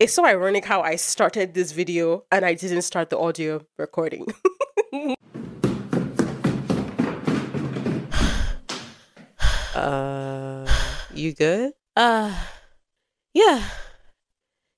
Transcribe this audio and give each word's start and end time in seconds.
It's 0.00 0.14
so 0.14 0.24
ironic 0.24 0.64
how 0.64 0.80
I 0.80 0.96
started 0.96 1.52
this 1.52 1.72
video 1.72 2.24
and 2.32 2.42
I 2.42 2.54
didn't 2.54 2.80
start 2.82 3.10
the 3.10 3.18
audio 3.18 3.60
recording. 3.76 4.26
uh, 9.74 10.66
you 11.12 11.34
good? 11.34 11.74
Uh, 11.94 12.34
yeah. 13.34 13.62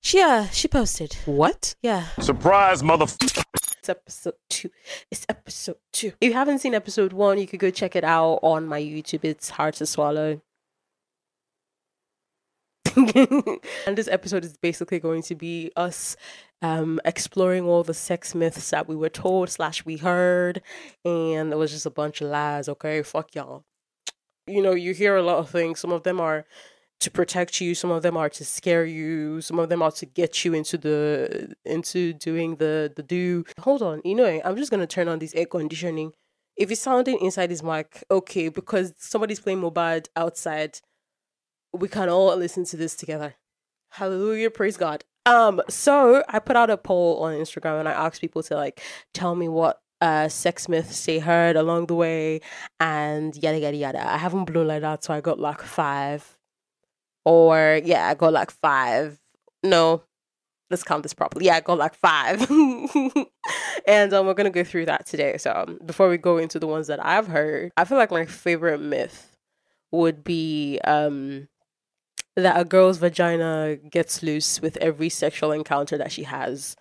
She, 0.00 0.20
uh, 0.20 0.46
she 0.46 0.66
posted. 0.66 1.16
What? 1.24 1.76
Yeah. 1.82 2.08
Surprise, 2.18 2.82
mother. 2.82 3.04
It's 3.04 3.88
episode 3.88 4.34
two. 4.50 4.70
It's 5.08 5.24
episode 5.28 5.76
two. 5.92 6.14
If 6.20 6.30
you 6.30 6.32
haven't 6.32 6.58
seen 6.58 6.74
episode 6.74 7.12
one, 7.12 7.38
you 7.38 7.46
could 7.46 7.60
go 7.60 7.70
check 7.70 7.94
it 7.94 8.02
out 8.02 8.40
on 8.42 8.66
my 8.66 8.82
YouTube. 8.82 9.22
It's 9.22 9.50
hard 9.50 9.74
to 9.74 9.86
swallow. 9.86 10.40
and 13.86 13.96
this 13.96 14.08
episode 14.08 14.44
is 14.44 14.56
basically 14.56 14.98
going 14.98 15.22
to 15.22 15.34
be 15.34 15.70
us 15.76 16.16
um, 16.60 17.00
exploring 17.04 17.64
all 17.64 17.82
the 17.82 17.94
sex 17.94 18.34
myths 18.34 18.70
that 18.70 18.88
we 18.88 18.96
were 18.96 19.08
told 19.08 19.50
slash 19.50 19.84
we 19.84 19.96
heard, 19.96 20.62
and 21.04 21.52
it 21.52 21.56
was 21.56 21.70
just 21.70 21.86
a 21.86 21.90
bunch 21.90 22.20
of 22.20 22.30
lies. 22.30 22.68
Okay, 22.68 23.02
fuck 23.02 23.34
y'all. 23.34 23.64
You 24.46 24.62
know, 24.62 24.72
you 24.72 24.92
hear 24.92 25.16
a 25.16 25.22
lot 25.22 25.38
of 25.38 25.50
things. 25.50 25.80
Some 25.80 25.92
of 25.92 26.02
them 26.02 26.20
are 26.20 26.44
to 27.00 27.10
protect 27.10 27.60
you. 27.60 27.74
Some 27.74 27.90
of 27.90 28.02
them 28.02 28.16
are 28.16 28.28
to 28.28 28.44
scare 28.44 28.84
you. 28.84 29.40
Some 29.40 29.58
of 29.58 29.68
them 29.68 29.82
are 29.82 29.90
to 29.92 30.06
get 30.06 30.44
you 30.44 30.54
into 30.54 30.78
the 30.78 31.54
into 31.64 32.12
doing 32.12 32.56
the 32.56 32.92
the 32.94 33.02
do. 33.02 33.44
Hold 33.60 33.82
on, 33.82 34.02
you 34.04 34.14
know, 34.14 34.40
I'm 34.44 34.56
just 34.56 34.70
gonna 34.70 34.86
turn 34.86 35.08
on 35.08 35.18
this 35.18 35.34
air 35.34 35.46
conditioning. 35.46 36.12
If 36.56 36.70
it's 36.70 36.82
sounding 36.82 37.18
inside 37.20 37.48
this 37.48 37.62
mic, 37.62 38.04
okay, 38.10 38.48
because 38.50 38.92
somebody's 38.98 39.40
playing 39.40 39.60
mobile 39.60 40.00
outside 40.14 40.80
we 41.72 41.88
can 41.88 42.08
all 42.08 42.36
listen 42.36 42.64
to 42.66 42.76
this 42.76 42.94
together. 42.94 43.34
Hallelujah, 43.90 44.50
praise 44.50 44.76
God. 44.76 45.04
Um, 45.26 45.62
so 45.68 46.24
I 46.28 46.38
put 46.38 46.56
out 46.56 46.70
a 46.70 46.76
poll 46.76 47.22
on 47.22 47.34
Instagram 47.34 47.80
and 47.80 47.88
I 47.88 47.92
asked 47.92 48.20
people 48.20 48.42
to 48.44 48.56
like 48.56 48.80
tell 49.14 49.34
me 49.34 49.48
what 49.48 49.80
uh 50.00 50.28
sex 50.28 50.68
myths 50.68 51.06
they 51.06 51.20
heard 51.20 51.54
along 51.54 51.86
the 51.86 51.94
way 51.94 52.40
and 52.80 53.36
yada 53.36 53.58
yada 53.58 53.76
yada. 53.76 54.12
I 54.12 54.16
haven't 54.16 54.46
blown 54.46 54.66
like 54.66 54.82
that, 54.82 55.04
so 55.04 55.14
I 55.14 55.20
got 55.20 55.38
like 55.38 55.62
five. 55.62 56.36
Or 57.24 57.80
yeah, 57.84 58.08
I 58.08 58.14
got 58.14 58.32
like 58.32 58.50
five. 58.50 59.20
No, 59.62 60.02
let's 60.70 60.82
count 60.82 61.04
this 61.04 61.14
properly. 61.14 61.46
Yeah, 61.46 61.56
I 61.56 61.60
got 61.60 61.78
like 61.78 61.94
five. 61.94 62.40
and 63.86 64.12
um, 64.12 64.26
we're 64.26 64.34
gonna 64.34 64.50
go 64.50 64.64
through 64.64 64.86
that 64.86 65.06
today. 65.06 65.38
So 65.38 65.52
um, 65.54 65.78
before 65.84 66.08
we 66.08 66.18
go 66.18 66.38
into 66.38 66.58
the 66.58 66.66
ones 66.66 66.88
that 66.88 67.04
I've 67.04 67.28
heard, 67.28 67.70
I 67.76 67.84
feel 67.84 67.98
like 67.98 68.10
my 68.10 68.26
favorite 68.26 68.80
myth 68.80 69.36
would 69.92 70.24
be 70.24 70.80
um 70.84 71.46
that 72.36 72.58
a 72.58 72.64
girl's 72.64 72.98
vagina 72.98 73.76
gets 73.76 74.22
loose 74.22 74.60
with 74.60 74.76
every 74.78 75.08
sexual 75.08 75.52
encounter 75.52 75.98
that 75.98 76.12
she 76.12 76.24
has. 76.24 76.76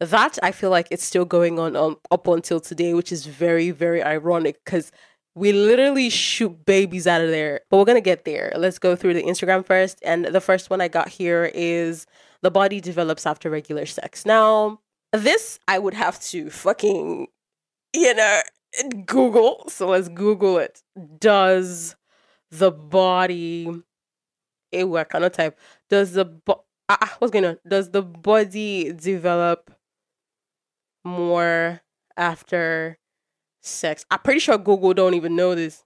That 0.00 0.38
I 0.42 0.52
feel 0.52 0.70
like 0.70 0.88
it's 0.90 1.04
still 1.04 1.24
going 1.24 1.58
on 1.58 1.74
um, 1.74 1.96
up 2.10 2.26
until 2.28 2.60
today, 2.60 2.94
which 2.94 3.10
is 3.10 3.26
very, 3.26 3.70
very 3.70 4.02
ironic 4.02 4.64
because 4.64 4.92
we 5.34 5.52
literally 5.52 6.10
shoot 6.10 6.64
babies 6.66 7.06
out 7.06 7.20
of 7.20 7.30
there. 7.30 7.60
But 7.70 7.78
we're 7.78 7.84
gonna 7.84 8.00
get 8.00 8.24
there. 8.24 8.52
Let's 8.56 8.78
go 8.78 8.94
through 8.94 9.14
the 9.14 9.22
Instagram 9.22 9.64
first. 9.64 9.98
And 10.04 10.26
the 10.26 10.40
first 10.40 10.70
one 10.70 10.80
I 10.80 10.88
got 10.88 11.08
here 11.08 11.50
is 11.54 12.06
the 12.42 12.50
body 12.50 12.80
develops 12.80 13.26
after 13.26 13.50
regular 13.50 13.86
sex. 13.86 14.24
Now, 14.24 14.80
this 15.12 15.58
I 15.66 15.78
would 15.78 15.94
have 15.94 16.20
to 16.20 16.50
fucking, 16.50 17.26
you 17.94 18.14
know, 18.14 18.42
Google. 19.06 19.64
So 19.68 19.88
let's 19.88 20.08
Google 20.08 20.58
it. 20.58 20.82
Does 21.18 21.96
the 22.50 22.70
body 22.70 23.82
ew, 24.72 24.96
I 24.96 25.04
cannot 25.04 25.34
type. 25.34 25.58
Does 25.88 26.12
the 26.12 26.24
bo- 26.24 26.64
ah, 26.88 26.98
ah, 27.00 27.16
what's 27.18 27.30
going 27.32 27.44
on? 27.44 27.58
Does 27.66 27.90
the 27.90 28.02
body 28.02 28.92
develop 28.92 29.70
more 31.04 31.80
after 32.16 32.98
sex? 33.62 34.04
I'm 34.10 34.20
pretty 34.20 34.40
sure 34.40 34.58
Google 34.58 34.94
don't 34.94 35.14
even 35.14 35.36
know 35.36 35.54
this. 35.54 35.84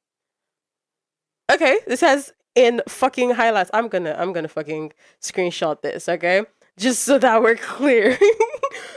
Okay, 1.51 1.79
this 1.87 2.01
has 2.01 2.33
in 2.55 2.81
fucking 2.89 3.31
highlights. 3.31 3.71
I'm 3.75 3.89
gonna 3.89 4.15
I'm 4.19 4.33
gonna 4.33 4.49
fucking 4.49 4.93
screenshot 5.21 5.83
this, 5.83 6.09
okay? 6.09 6.45
Just 6.79 7.03
so 7.03 7.19
that 7.19 7.43
we're 7.43 7.57
clear. 7.57 8.19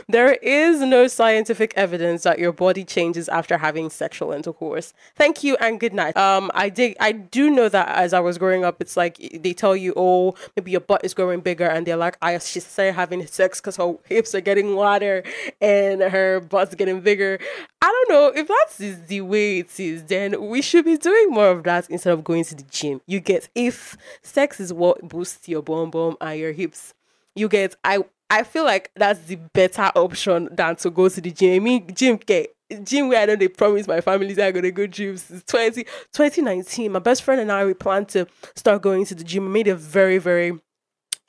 There 0.08 0.34
is 0.34 0.82
no 0.82 1.08
scientific 1.08 1.74
evidence 1.76 2.24
that 2.24 2.38
your 2.38 2.52
body 2.52 2.84
changes 2.84 3.28
after 3.28 3.58
having 3.58 3.90
sexual 3.90 4.32
intercourse. 4.32 4.94
Thank 5.16 5.44
you 5.44 5.58
and 5.60 5.80
good 5.80 5.94
night. 5.94 6.16
Um, 6.16 6.52
I 6.54 6.70
did. 6.70 6.96
I 7.00 7.12
do 7.12 7.50
know 7.50 7.70
that 7.70 7.88
as 7.90 8.14
I 8.14 8.20
was 8.20 8.38
growing 8.38 8.64
up, 8.64 8.82
it's 8.82 8.96
like 8.96 9.18
they 9.34 9.54
tell 9.54 9.76
you, 9.76 9.94
oh, 9.96 10.36
maybe 10.56 10.72
your 10.72 10.82
butt 10.82 11.04
is 11.04 11.14
growing 11.14 11.40
bigger, 11.40 11.66
and 11.66 11.88
they're 11.88 11.98
like, 11.98 12.18
I 12.22 12.38
she 12.38 12.60
say 12.60 12.92
having 12.92 13.26
sex 13.26 13.60
because 13.60 13.78
her 13.78 13.96
hips 14.06 14.36
are 14.36 14.42
getting 14.42 14.76
wider 14.76 15.24
and 15.60 16.02
her 16.02 16.40
butt's 16.40 16.76
getting 16.76 17.02
bigger. 17.02 17.40
I 17.82 17.88
don't 17.88 18.10
know 18.10 18.42
if 18.42 18.48
that's 18.48 19.08
the 19.08 19.22
way 19.22 19.60
it 19.60 19.80
is. 19.80 20.04
Then 20.04 20.50
we 20.50 20.62
should 20.62 20.86
be 20.86 20.98
doing 20.98 21.30
more 21.32 21.50
of 21.50 21.64
that 21.64 21.90
instead 21.90 22.14
of 22.14 22.24
going 22.24 22.44
to 22.46 22.56
the 22.56 22.64
gym. 22.64 23.02
You 23.08 23.20
get 23.20 23.50
if 23.56 23.98
sex 24.22 24.60
is 24.60 24.72
what 24.72 25.08
boosts 25.08 25.48
your 25.48 25.64
bum 25.64 25.92
bum 25.92 26.18
and 26.22 26.40
your 26.40 26.52
hips. 26.52 26.94
You 27.36 27.50
get 27.50 27.76
I 27.84 28.06
I 28.30 28.44
feel 28.44 28.66
like 28.66 28.92
that's 28.96 29.20
the 29.22 29.36
better 29.36 29.92
option 29.96 30.50
than 30.52 30.76
to 30.78 30.90
go 30.90 31.10
to 31.10 31.22
the 31.22 31.32
gym. 31.32 31.56
I 31.56 31.60
mean, 31.60 31.94
gym, 31.94 32.16
okay, 32.16 32.48
gym 32.84 33.10
where 33.10 33.22
I 33.22 33.26
know 33.26 33.36
they 33.36 33.48
promise 33.48 33.88
my 33.88 34.02
family 34.02 34.34
that 34.34 34.48
I'm 34.48 34.54
gonna 34.54 34.72
go 34.72 34.88
gym 34.88 35.18
since 35.18 35.44
20, 35.44 35.84
2019. 35.84 36.92
My 36.92 37.00
best 37.00 37.24
friend 37.24 37.40
and 37.42 37.52
I 37.52 37.66
we 37.66 37.74
plan 37.74 38.06
to 38.08 38.28
start 38.56 38.82
going 38.82 39.06
to 39.06 39.16
the 39.16 39.24
gym. 39.24 39.46
We 39.46 39.52
made 39.52 39.68
a 39.68 39.76
very, 39.76 40.18
very, 40.18 40.60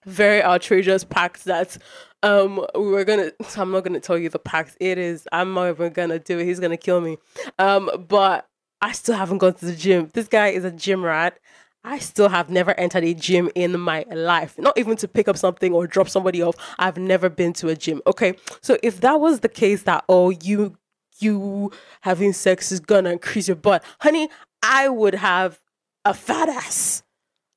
very 0.04 0.42
outrageous 0.42 1.04
pact 1.04 1.44
that 1.44 1.76
um 2.22 2.64
we 2.74 2.86
were 2.88 3.04
gonna 3.04 3.32
I'm 3.56 3.70
not 3.70 3.84
gonna 3.84 4.00
tell 4.00 4.18
you 4.18 4.28
the 4.28 4.38
pact 4.38 4.76
it 4.80 4.98
is. 4.98 5.28
I'm 5.32 5.52
not 5.52 5.68
even 5.68 5.92
gonna 5.92 6.18
do 6.18 6.38
it. 6.38 6.44
He's 6.46 6.60
gonna 6.60 6.76
kill 6.78 7.00
me. 7.00 7.18
Um, 7.58 7.90
but 8.08 8.48
I 8.80 8.92
still 8.92 9.16
haven't 9.16 9.38
gone 9.38 9.54
to 9.54 9.66
the 9.66 9.74
gym. 9.74 10.10
This 10.14 10.28
guy 10.28 10.48
is 10.48 10.64
a 10.64 10.70
gym 10.70 11.02
rat 11.02 11.38
I 11.86 12.00
still 12.00 12.28
have 12.28 12.50
never 12.50 12.78
entered 12.78 13.04
a 13.04 13.14
gym 13.14 13.48
in 13.54 13.78
my 13.78 14.04
life, 14.10 14.58
not 14.58 14.76
even 14.76 14.97
to 14.97 15.08
pick 15.08 15.28
up 15.28 15.38
something 15.38 15.72
or 15.72 15.86
drop 15.86 16.08
somebody 16.08 16.42
off. 16.42 16.56
I've 16.80 16.98
never 16.98 17.28
been 17.28 17.52
to 17.54 17.69
a 17.69 17.76
gym. 17.76 18.02
Okay. 18.08 18.34
So 18.60 18.76
if 18.82 19.00
that 19.02 19.20
was 19.20 19.41
the 19.41 19.48
case 19.48 19.84
that, 19.84 20.04
oh, 20.08 20.30
you, 20.30 20.76
you 21.20 21.70
having 22.00 22.32
sex 22.32 22.72
is 22.72 22.80
gonna 22.80 23.10
increase 23.10 23.47
your 23.47 23.56
butt, 23.56 23.84
honey, 24.00 24.28
I 24.64 24.88
would 24.88 25.14
have 25.14 25.60
a 26.04 26.12
fat 26.12 26.48
ass. 26.48 27.04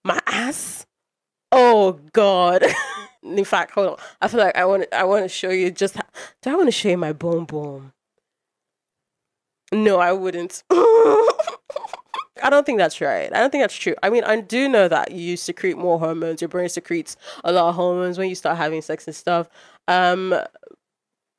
My 0.06 0.20
ass? 0.28 0.86
Oh, 1.52 2.00
God. 2.14 2.64
in 3.24 3.46
fact, 3.46 3.72
hold 3.72 3.88
on. 3.90 3.98
I 4.22 4.28
feel 4.28 4.40
like 4.40 4.56
I 4.56 4.66
want 4.66 4.86
I 4.94 5.06
want 5.06 5.26
to 5.26 5.30
show 5.30 5.50
you 5.50 5.72
just 5.72 5.96
how, 5.96 6.04
do 6.44 6.52
I 6.52 6.56
want 6.56 6.68
to 6.68 6.72
show 6.72 6.90
you 6.90 6.98
my 6.98 7.14
boom 7.14 7.46
boom? 7.46 7.94
No, 9.72 10.00
I 10.00 10.14
wouldn't. 10.14 10.64
I 12.42 12.50
don't 12.50 12.66
think 12.66 12.78
that's 12.78 13.02
right. 13.02 13.30
I 13.34 13.40
don't 13.40 13.52
think 13.52 13.64
that's 13.64 13.76
true. 13.76 13.96
I 14.02 14.10
mean, 14.10 14.24
I 14.24 14.42
do 14.42 14.70
know 14.70 14.88
that 14.88 15.12
you 15.12 15.38
secrete 15.38 15.78
more 15.78 16.00
hormones. 16.00 16.42
Your 16.42 16.48
brain 16.48 16.70
secretes 16.70 17.18
a 17.44 17.52
lot 17.52 17.70
of 17.70 17.76
hormones 17.76 18.18
when 18.18 18.30
you 18.30 18.36
start 18.36 18.58
having 18.58 18.82
sex 18.82 19.06
and 19.08 19.16
stuff. 19.16 19.50
Um, 19.88 20.34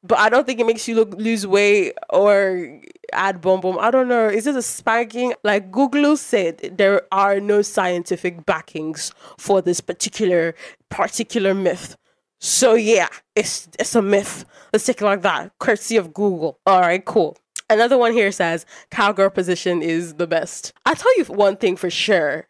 but 0.02 0.18
I 0.18 0.28
don't 0.28 0.46
think 0.46 0.60
it 0.60 0.66
makes 0.66 0.88
you 0.88 0.94
look 0.94 1.14
lose 1.14 1.46
weight 1.46 1.94
or 2.10 2.80
add 3.12 3.40
bum 3.40 3.60
bum. 3.60 3.78
I 3.78 3.90
don't 3.90 4.08
know. 4.08 4.28
Is 4.28 4.46
it 4.46 4.56
a 4.56 4.62
spiking? 4.62 5.34
Like 5.44 5.70
Google 5.70 6.16
said, 6.16 6.76
there 6.78 7.02
are 7.12 7.38
no 7.40 7.62
scientific 7.62 8.46
backings 8.46 9.12
for 9.38 9.60
this 9.60 9.80
particular 9.80 10.54
particular 10.88 11.54
myth. 11.54 11.96
So 12.40 12.74
yeah, 12.74 13.08
it's 13.36 13.68
it's 13.78 13.94
a 13.94 14.00
myth. 14.00 14.46
Let's 14.72 14.86
take 14.86 15.02
it 15.02 15.04
like 15.04 15.22
that. 15.22 15.52
Courtesy 15.58 15.98
of 15.98 16.14
Google. 16.14 16.58
All 16.66 16.80
right, 16.80 17.04
cool. 17.04 17.36
Another 17.70 17.96
one 17.96 18.12
here 18.12 18.32
says 18.32 18.66
cowgirl 18.90 19.30
position 19.30 19.80
is 19.80 20.14
the 20.14 20.26
best. 20.26 20.72
I 20.84 20.94
tell 20.94 21.16
you 21.16 21.24
one 21.26 21.56
thing 21.56 21.76
for 21.76 21.88
sure. 21.88 22.48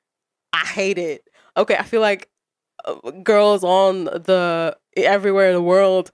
I 0.55 0.65
hate 0.67 0.99
it. 0.99 1.29
Okay, 1.57 1.77
I 1.77 1.83
feel 1.83 2.01
like 2.01 2.31
uh, 2.87 3.11
girls 3.23 3.63
on 3.63 4.05
the 4.05 4.77
everywhere 4.97 5.49
in 5.49 5.55
the 5.55 5.63
world 5.63 6.11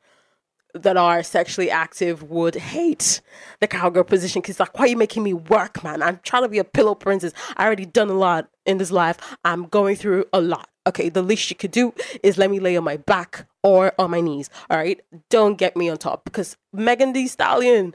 that 0.74 0.96
are 0.96 1.22
sexually 1.22 1.70
active 1.70 2.22
would 2.24 2.54
hate 2.54 3.20
the 3.60 3.66
cowgirl 3.66 4.04
position 4.04 4.42
because 4.42 4.60
like 4.60 4.76
why 4.78 4.84
are 4.84 4.88
you 4.88 4.96
making 4.96 5.22
me 5.22 5.32
work 5.32 5.82
man 5.82 6.02
i'm 6.02 6.20
trying 6.22 6.42
to 6.42 6.48
be 6.48 6.58
a 6.58 6.64
pillow 6.64 6.94
princess 6.94 7.32
i 7.56 7.64
already 7.64 7.86
done 7.86 8.10
a 8.10 8.14
lot 8.14 8.48
in 8.66 8.76
this 8.76 8.90
life 8.90 9.16
i'm 9.44 9.64
going 9.68 9.96
through 9.96 10.24
a 10.34 10.40
lot 10.40 10.68
okay 10.86 11.08
the 11.08 11.22
least 11.22 11.48
you 11.48 11.56
could 11.56 11.70
do 11.70 11.94
is 12.22 12.36
let 12.36 12.50
me 12.50 12.60
lay 12.60 12.76
on 12.76 12.84
my 12.84 12.98
back 12.98 13.46
or 13.62 13.92
on 13.98 14.10
my 14.10 14.20
knees 14.20 14.50
all 14.68 14.76
right 14.76 15.00
don't 15.30 15.56
get 15.56 15.76
me 15.76 15.88
on 15.88 15.96
top 15.96 16.24
because 16.24 16.56
megan 16.72 17.12
thee 17.14 17.26
stallion 17.26 17.94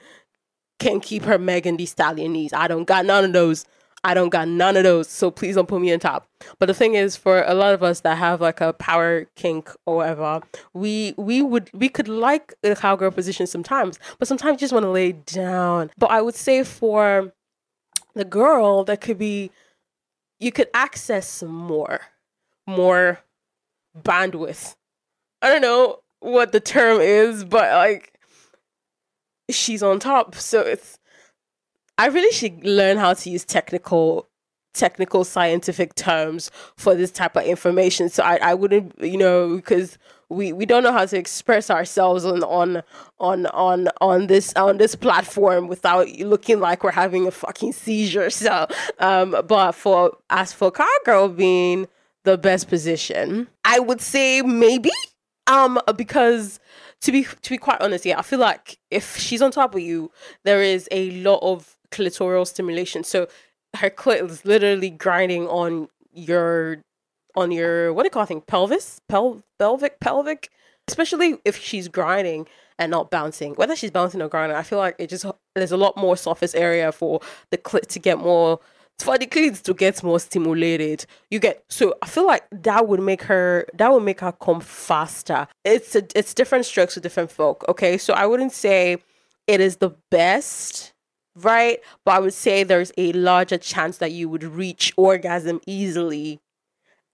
can 0.81 0.99
keep 0.99 1.23
her 1.23 1.37
Megan 1.37 1.77
Thee 1.77 1.85
Stallion 1.85 2.33
knees. 2.33 2.53
I 2.53 2.67
don't 2.67 2.85
got 2.85 3.05
none 3.05 3.23
of 3.23 3.33
those. 3.33 3.65
I 4.03 4.15
don't 4.15 4.29
got 4.29 4.47
none 4.47 4.75
of 4.77 4.83
those. 4.83 5.07
So 5.07 5.29
please 5.29 5.55
don't 5.55 5.67
put 5.67 5.79
me 5.79 5.93
on 5.93 5.99
top. 5.99 6.27
But 6.57 6.65
the 6.65 6.73
thing 6.73 6.95
is, 6.95 7.15
for 7.15 7.43
a 7.43 7.53
lot 7.53 7.73
of 7.73 7.83
us 7.83 7.99
that 8.01 8.17
have 8.17 8.41
like 8.41 8.59
a 8.59 8.73
power 8.73 9.27
kink 9.35 9.69
or 9.85 9.97
whatever, 9.97 10.41
we 10.73 11.13
we 11.17 11.41
would 11.41 11.69
we 11.73 11.87
could 11.87 12.07
like 12.07 12.53
the 12.63 12.75
cowgirl 12.75 13.11
position 13.11 13.45
sometimes, 13.45 13.99
but 14.17 14.27
sometimes 14.27 14.55
you 14.55 14.59
just 14.59 14.73
want 14.73 14.83
to 14.83 14.89
lay 14.89 15.11
down. 15.11 15.91
But 15.97 16.11
I 16.11 16.21
would 16.21 16.35
say 16.35 16.63
for 16.63 17.31
the 18.15 18.25
girl, 18.25 18.83
that 18.85 19.01
could 19.01 19.19
be 19.19 19.51
you 20.39 20.51
could 20.51 20.69
access 20.73 21.43
more, 21.43 22.01
more 22.65 23.19
bandwidth 23.95 24.75
I 25.41 25.49
don't 25.49 25.61
know 25.61 25.99
what 26.19 26.51
the 26.51 26.59
term 26.59 27.01
is, 27.01 27.43
but 27.43 27.71
like 27.71 28.10
she's 29.49 29.83
on 29.83 29.99
top. 29.99 30.35
So 30.35 30.61
it's 30.61 30.97
I 31.97 32.07
really 32.07 32.31
should 32.33 32.65
learn 32.65 32.97
how 32.97 33.13
to 33.13 33.29
use 33.29 33.45
technical 33.45 34.27
technical 34.73 35.23
scientific 35.23 35.95
terms 35.95 36.49
for 36.77 36.95
this 36.95 37.11
type 37.11 37.35
of 37.35 37.43
information. 37.43 38.09
So 38.09 38.23
I, 38.23 38.37
I 38.37 38.53
wouldn't 38.53 38.93
you 39.01 39.17
know, 39.17 39.55
because 39.55 39.97
we, 40.29 40.53
we 40.53 40.65
don't 40.65 40.83
know 40.83 40.93
how 40.93 41.05
to 41.05 41.17
express 41.17 41.69
ourselves 41.69 42.23
on 42.23 42.43
on 42.43 42.81
on 43.19 43.45
on 43.47 43.89
on 43.99 44.27
this 44.27 44.53
on 44.55 44.77
this 44.77 44.95
platform 44.95 45.67
without 45.67 46.07
looking 46.19 46.59
like 46.61 46.83
we're 46.83 46.91
having 46.91 47.27
a 47.27 47.31
fucking 47.31 47.73
seizure. 47.73 48.29
So 48.41 48.67
um 48.99 49.35
but 49.47 49.73
for 49.73 50.17
as 50.29 50.53
for 50.53 50.71
car 50.71 50.87
Girl 51.05 51.27
being 51.27 51.87
the 52.23 52.37
best 52.37 52.69
position, 52.69 53.47
I 53.65 53.79
would 53.79 54.01
say 54.01 54.41
maybe. 54.41 54.89
Um 55.47 55.79
because 55.97 56.60
to 57.01 57.11
be 57.11 57.23
to 57.23 57.49
be 57.49 57.57
quite 57.57 57.81
honest, 57.81 58.05
yeah, 58.05 58.19
I 58.19 58.21
feel 58.21 58.39
like 58.39 58.77
if 58.89 59.17
she's 59.17 59.41
on 59.41 59.51
top 59.51 59.75
of 59.75 59.81
you, 59.81 60.11
there 60.43 60.61
is 60.61 60.87
a 60.91 61.11
lot 61.21 61.39
of 61.41 61.75
clitoral 61.91 62.47
stimulation. 62.47 63.03
So 63.03 63.27
her 63.77 63.89
clit 63.89 64.27
is 64.29 64.45
literally 64.45 64.89
grinding 64.89 65.47
on 65.47 65.89
your 66.13 66.81
on 67.35 67.51
your 67.51 67.93
what 67.93 68.03
do 68.03 68.07
you 68.07 68.11
call 68.11 68.25
thing? 68.25 68.41
Pelvis? 68.41 68.99
Pel 69.07 69.41
pelvic 69.59 69.99
pelvic? 69.99 70.49
Especially 70.87 71.37
if 71.45 71.57
she's 71.57 71.87
grinding 71.87 72.47
and 72.77 72.91
not 72.91 73.11
bouncing. 73.11 73.53
Whether 73.55 73.75
she's 73.75 73.91
bouncing 73.91 74.21
or 74.21 74.27
grinding 74.27 74.57
i 74.57 74.63
feel 74.63 74.79
like 74.79 74.95
it 74.99 75.09
just 75.09 75.25
there's 75.55 75.71
a 75.71 75.77
lot 75.77 75.97
more 75.97 76.15
surface 76.15 76.53
area 76.53 76.91
for 76.91 77.19
the 77.49 77.57
clit 77.57 77.87
to 77.87 77.99
get 77.99 78.17
more 78.19 78.59
for 79.03 79.17
the 79.17 79.25
clits 79.25 79.61
to 79.61 79.73
get 79.73 80.01
more 80.03 80.19
stimulated 80.19 81.05
you 81.29 81.39
get 81.39 81.63
so 81.69 81.93
i 82.01 82.07
feel 82.07 82.25
like 82.25 82.43
that 82.51 82.87
would 82.87 82.99
make 82.99 83.23
her 83.23 83.65
that 83.73 83.91
would 83.91 84.03
make 84.03 84.19
her 84.19 84.31
come 84.31 84.61
faster 84.61 85.47
it's 85.63 85.95
a, 85.95 86.03
it's 86.15 86.33
different 86.33 86.65
strokes 86.65 86.93
for 86.93 86.99
different 86.99 87.31
folk 87.31 87.63
okay 87.67 87.97
so 87.97 88.13
i 88.13 88.25
wouldn't 88.25 88.51
say 88.51 88.97
it 89.47 89.59
is 89.59 89.77
the 89.77 89.91
best 90.09 90.93
right 91.35 91.79
but 92.05 92.11
i 92.11 92.19
would 92.19 92.33
say 92.33 92.63
there's 92.63 92.91
a 92.97 93.11
larger 93.13 93.57
chance 93.57 93.97
that 93.97 94.11
you 94.11 94.27
would 94.27 94.43
reach 94.43 94.93
orgasm 94.97 95.59
easily 95.65 96.39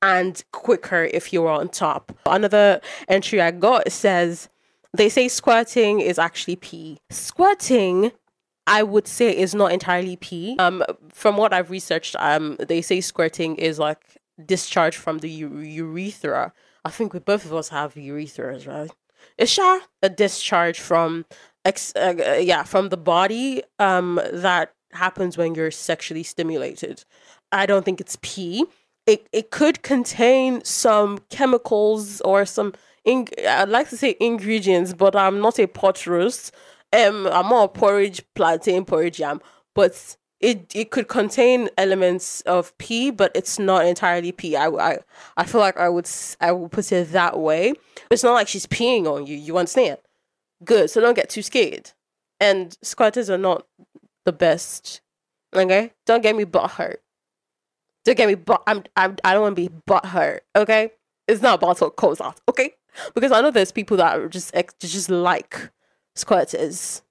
and 0.01 0.43
quicker 0.51 1.05
if 1.13 1.33
you're 1.33 1.49
on 1.49 1.69
top. 1.69 2.17
Another 2.25 2.81
entry 3.07 3.41
I 3.41 3.51
got 3.51 3.91
says 3.91 4.49
they 4.95 5.09
say 5.09 5.27
squirting 5.27 5.99
is 5.99 6.19
actually 6.19 6.55
pee. 6.57 6.99
Squirting 7.09 8.11
I 8.67 8.83
would 8.83 9.07
say 9.07 9.35
is 9.35 9.55
not 9.55 9.71
entirely 9.71 10.15
pee. 10.15 10.55
Um, 10.59 10.83
from 11.11 11.37
what 11.37 11.53
I've 11.53 11.71
researched, 11.71 12.15
um, 12.19 12.57
they 12.59 12.81
say 12.81 13.01
squirting 13.01 13.55
is 13.55 13.79
like 13.79 14.17
discharge 14.45 14.97
from 14.97 15.19
the 15.19 15.29
u- 15.29 15.59
urethra. 15.59 16.53
I 16.85 16.89
think 16.89 17.13
we 17.13 17.19
both 17.19 17.45
of 17.45 17.53
us 17.53 17.69
have 17.69 17.95
urethras, 17.95 18.67
right? 18.67 18.91
It's 19.37 19.57
a 19.57 20.09
discharge 20.09 20.79
from, 20.79 21.25
ex- 21.65 21.95
uh, 21.95 22.39
yeah, 22.41 22.63
from 22.63 22.89
the 22.89 22.97
body. 22.97 23.63
Um, 23.79 24.19
that 24.31 24.73
happens 24.91 25.37
when 25.37 25.55
you're 25.55 25.71
sexually 25.71 26.23
stimulated. 26.23 27.03
I 27.51 27.65
don't 27.65 27.83
think 27.83 27.99
it's 27.99 28.17
pee 28.21 28.65
it, 29.07 29.27
it 29.31 29.49
could 29.51 29.81
contain 29.81 30.63
some 30.63 31.19
chemicals 31.29 32.21
or 32.21 32.45
some 32.45 32.73
in, 33.05 33.25
I'd 33.47 33.69
like 33.69 33.89
to 33.89 33.97
say 33.97 34.17
ingredients, 34.19 34.93
but 34.93 35.15
I'm 35.15 35.39
not 35.39 35.57
a 35.59 35.65
pot 35.67 36.05
roast. 36.05 36.53
Um, 36.93 37.27
I'm 37.27 37.47
more 37.47 37.67
porridge, 37.67 38.23
plantain 38.35 38.85
porridge 38.85 39.19
yam, 39.19 39.41
but 39.75 40.17
it 40.39 40.73
it 40.75 40.91
could 40.91 41.07
contain 41.07 41.69
elements 41.77 42.41
of 42.41 42.77
pee, 42.77 43.11
but 43.11 43.31
it's 43.35 43.59
not 43.59 43.85
entirely 43.85 44.31
pee. 44.31 44.55
I, 44.55 44.67
I 44.67 44.99
I 45.35 45.43
feel 45.43 45.61
like 45.61 45.77
I 45.77 45.89
would 45.89 46.09
I 46.39 46.51
would 46.51 46.71
put 46.71 46.91
it 46.91 47.11
that 47.11 47.39
way. 47.39 47.73
It's 48.09 48.23
not 48.23 48.33
like 48.33 48.47
she's 48.47 48.65
peeing 48.65 49.05
on 49.05 49.25
you. 49.25 49.35
You 49.35 49.57
understand? 49.57 49.97
Good. 50.63 50.89
So 50.89 51.01
don't 51.01 51.15
get 51.15 51.29
too 51.29 51.41
scared. 51.41 51.91
And 52.39 52.77
squirters 52.83 53.29
are 53.29 53.37
not 53.37 53.65
the 54.25 54.33
best. 54.33 55.01
Okay, 55.55 55.93
don't 56.05 56.21
get 56.21 56.35
me 56.35 56.43
butt 56.43 56.71
hurt. 56.71 57.01
Don't 58.05 58.15
get 58.15 58.27
me, 58.27 58.35
but 58.35 58.63
I'm, 58.67 58.83
I'm 58.95 59.17
I 59.25 59.33
don't 59.33 59.41
want 59.41 59.55
to 59.57 59.69
be 59.69 59.75
butthurt. 59.85 60.39
Okay, 60.55 60.91
it's 61.27 61.41
not 61.41 61.55
about 61.55 61.81
what 61.81 61.97
comes 61.97 62.21
out. 62.21 62.39
Okay, 62.47 62.73
because 63.13 63.33
I 63.33 63.41
know 63.41 63.51
there's 63.51 63.73
people 63.73 63.97
that 63.97 64.17
are 64.17 64.29
just 64.29 64.53
just 64.79 65.09
like 65.09 65.71
squirters. 66.17 67.01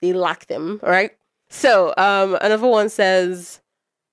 They 0.00 0.12
lack 0.12 0.46
them, 0.46 0.80
right? 0.82 1.12
So 1.48 1.94
um, 1.96 2.36
another 2.40 2.66
one 2.66 2.88
says 2.88 3.60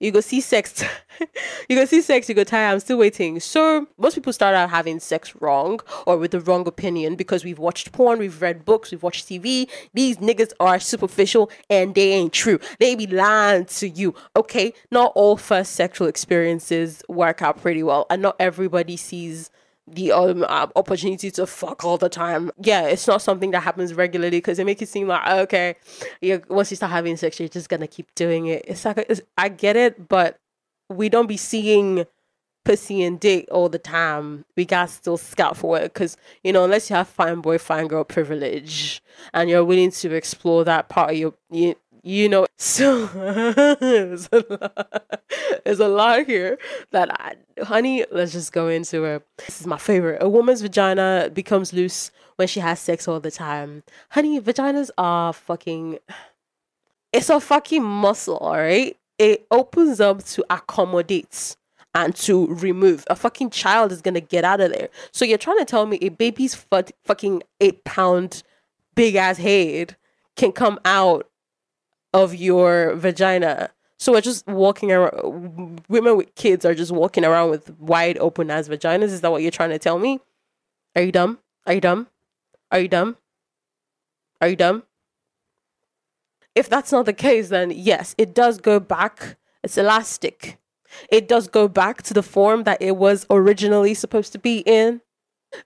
you 0.02 0.12
go 0.12 0.20
see 0.20 0.42
sex 0.42 0.84
you 1.70 1.76
go 1.76 1.86
see 1.86 2.02
sex 2.02 2.28
you 2.28 2.36
go 2.36 2.44
tired 2.44 2.74
i'm 2.74 2.80
still 2.80 2.98
waiting 2.98 3.40
so 3.40 3.88
most 3.98 4.16
people 4.16 4.34
start 4.34 4.56
out 4.56 4.70
having 4.70 5.00
sex 5.00 5.36
wrong 5.40 5.80
or 6.08 6.18
with 6.18 6.32
the 6.32 6.40
wrong 6.42 6.68
opinion 6.68 7.16
because 7.16 7.46
we've 7.46 7.60
watched 7.60 7.92
porn 7.92 8.20
we've 8.20 8.42
read 8.42 8.66
books 8.66 8.92
we've 8.92 9.04
watched 9.04 9.28
tv 9.30 9.70
these 9.94 10.18
niggas 10.18 10.52
are 10.60 10.80
superficial 10.80 11.50
and 11.70 11.94
they 11.96 12.12
ain't 12.12 12.34
true 12.34 12.60
they 12.80 12.96
be 12.96 13.08
lying 13.08 13.64
to 13.64 13.88
you 13.88 14.14
okay 14.36 14.74
not 14.90 15.12
all 15.16 15.38
first 15.38 15.74
sexual 15.74 16.08
experiences 16.08 17.04
work 17.08 17.42
out 17.42 17.62
pretty 17.62 17.84
well 17.84 18.08
and 18.10 18.22
not 18.22 18.36
everybody 18.40 18.98
sees 18.98 19.52
the 19.88 20.12
um, 20.12 20.46
uh, 20.48 20.68
opportunity 20.76 21.32
to 21.32 21.46
fuck 21.46 21.84
all 21.84 21.98
the 21.98 22.10
time. 22.10 22.52
Yeah, 22.62 22.88
it's 22.88 23.08
not 23.08 23.22
something 23.22 23.52
that 23.52 23.62
happens 23.62 23.94
regularly 23.94 24.38
because 24.38 24.60
it 24.60 24.66
makes 24.66 24.82
it 24.82 24.90
seem 24.90 25.08
like 25.08 25.28
okay, 25.28 25.76
you 26.22 26.42
once 26.50 26.72
you 26.72 26.78
start 26.78 26.92
having 26.92 27.18
sex, 27.18 27.40
you're 27.40 27.50
just 27.50 27.70
gonna 27.70 27.88
keep 27.88 28.14
doing 28.16 28.48
it. 28.48 28.66
It's 28.68 28.86
like 28.86 29.06
it's, 29.10 29.22
I 29.38 29.50
get 29.50 29.76
it, 29.76 30.08
but 30.08 30.40
we 30.90 31.10
don't 31.10 31.28
be 31.28 31.38
seeing 31.38 32.06
pussy 32.64 33.04
and 33.04 33.20
dick 33.20 33.48
all 33.52 33.70
the 33.70 33.80
time. 33.80 34.46
We 34.56 34.66
got 34.66 34.90
still 34.90 35.18
scout 35.18 35.58
for 35.58 35.78
it 35.78 35.94
because 35.94 36.18
you 36.44 36.54
know 36.54 36.64
unless 36.64 36.90
you 36.90 36.96
have 36.96 37.08
fine 37.08 37.42
boy, 37.42 37.58
fine 37.58 37.88
girl 37.88 38.04
privilege 38.04 39.02
and 39.34 39.50
you're 39.50 39.66
willing 39.66 39.92
to 39.92 40.14
explore 40.14 40.64
that 40.66 40.90
part 40.90 41.12
of 41.12 41.18
your 41.18 41.34
you, 41.50 41.76
you 42.04 42.30
know, 42.30 42.48
so 42.58 43.06
there's, 43.80 44.30
a 44.32 44.46
lot, 44.50 45.14
there's 45.64 45.80
a 45.80 45.88
lot 45.88 46.26
here 46.26 46.58
that 46.92 47.12
I, 47.20 47.36
honey, 47.64 48.06
let's 48.12 48.32
just 48.32 48.52
go 48.52 48.68
into 48.68 49.04
it. 49.04 49.26
This 49.38 49.62
is 49.62 49.68
my 49.68 49.78
favorite. 49.78 50.22
A 50.22 50.30
woman's 50.30 50.62
vagina 50.62 51.30
becomes 51.34 51.74
loose 51.74 52.12
when 52.36 52.48
she 52.48 52.60
has 52.60 52.80
sex 52.80 53.08
all 53.08 53.20
the 53.20 53.32
time. 53.32 53.84
Honey, 54.10 54.40
vaginas 54.40 54.90
are 54.98 55.34
fucking, 55.34 56.00
it's 57.14 57.30
a 57.30 57.40
fucking 57.40 57.84
muscle, 57.84 58.38
all 58.38 58.58
right? 58.58 58.98
It 59.18 59.46
opens 59.52 60.00
up 60.00 60.24
to 60.26 60.44
accommodate 60.50 61.56
and 61.94 62.16
to 62.16 62.48
remove. 62.48 63.06
A 63.10 63.16
fucking 63.16 63.50
child 63.50 63.92
is 63.92 64.02
gonna 64.02 64.22
get 64.22 64.44
out 64.44 64.62
of 64.62 64.72
there. 64.72 64.90
So 65.12 65.26
you're 65.26 65.38
trying 65.38 65.60
to 65.60 65.66
tell 65.66 65.86
me 65.86 66.00
a 66.02 66.10
baby's 66.10 66.56
fucking 66.56 67.44
eight 67.60 67.84
pound 67.84 68.44
big 68.96 69.16
ass 69.16 69.38
head 69.38 69.96
can 70.36 70.52
come 70.52 70.80
out 70.86 71.30
of 72.14 72.36
your 72.36 72.96
vagina. 72.96 73.70
So 73.98 74.12
we're 74.12 74.22
just 74.22 74.48
walking 74.48 74.92
around. 74.92 75.82
Women 75.88 76.18
with 76.18 76.34
kids 76.36 76.66
are 76.66 76.74
just 76.74 76.92
walking 76.92 77.24
around 77.24 77.52
with 77.52 77.78
wide 77.80 78.18
open 78.18 78.50
ass 78.50 78.68
vaginas. 78.68 79.04
Is 79.04 79.22
that 79.22 79.32
what 79.32 79.42
you're 79.42 79.52
trying 79.52 79.70
to 79.70 79.80
tell 79.80 80.00
me? 80.00 80.20
Are 80.96 81.04
you 81.04 81.12
dumb? 81.12 81.40
Are 81.66 81.74
you 81.74 81.82
dumb? 81.82 82.08
Are 82.72 82.80
you 82.80 82.88
dumb? 82.88 83.18
Are 84.42 84.48
you 84.48 84.56
dumb? 84.56 84.84
If 86.56 86.68
that's 86.68 86.92
not 86.92 87.06
the 87.06 87.14
case, 87.14 87.50
then 87.50 87.72
yes, 87.72 88.16
it 88.18 88.34
does 88.34 88.60
go 88.60 88.80
back. 88.80 89.38
It's 89.64 89.78
elastic. 89.78 90.58
It 91.10 91.28
does 91.28 91.48
go 91.48 91.68
back 91.68 92.02
to 92.04 92.14
the 92.14 92.24
form 92.24 92.64
that 92.64 92.82
it 92.82 92.98
was 92.98 93.26
originally 93.30 93.94
supposed 93.94 94.34
to 94.34 94.40
be 94.40 94.60
in. 94.66 95.02